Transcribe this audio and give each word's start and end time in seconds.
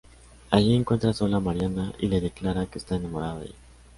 Allí 0.49 0.73
encuentra 0.75 1.13
sola 1.13 1.37
a 1.37 1.39
Mariana 1.39 1.93
y 1.99 2.07
le 2.07 2.21
declara 2.21 2.65
que 2.65 2.79
está 2.79 2.95
enamorado 2.95 3.41
de 3.41 3.45
ella. 3.49 3.55